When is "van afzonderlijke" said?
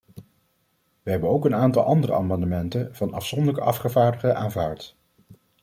2.95-3.61